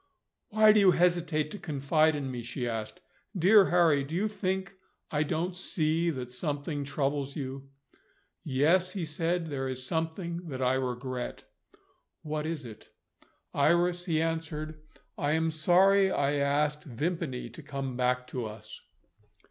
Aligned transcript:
"Why 0.49 0.71
do 0.71 0.79
you 0.79 0.89
hesitate 0.93 1.51
to 1.51 1.59
confide 1.59 2.15
in 2.15 2.31
me?" 2.31 2.41
she 2.41 2.67
asked. 2.67 3.01
"Dear 3.37 3.69
Harry, 3.69 4.03
do 4.03 4.15
you 4.15 4.27
think 4.27 4.73
I 5.11 5.21
don't 5.21 5.55
see 5.55 6.09
that 6.09 6.31
something 6.31 6.83
troubles 6.83 7.35
you?" 7.35 7.69
"Yes," 8.43 8.93
he 8.93 9.05
said, 9.05 9.45
"there 9.45 9.67
is 9.67 9.85
something 9.85 10.47
that 10.49 10.59
I 10.59 10.73
regret." 10.73 11.43
"What 12.23 12.47
is 12.47 12.65
it?" 12.65 12.89
"Iris," 13.53 14.03
he 14.05 14.19
answered, 14.19 14.81
"I 15.19 15.33
am 15.33 15.51
sorry 15.51 16.09
I 16.09 16.33
asked 16.37 16.83
Vimpany 16.83 17.51
to 17.51 17.61
come 17.61 17.95
back 17.95 18.25
to 18.29 18.47
us." 18.47 18.81